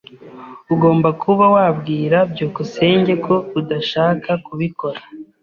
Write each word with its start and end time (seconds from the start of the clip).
Ugomba 0.73 1.09
kuba 1.21 1.45
wabwira 1.55 2.17
byukusenge 2.31 3.13
ko 3.25 3.35
udashaka 3.59 4.31
kubikora. 4.45 4.99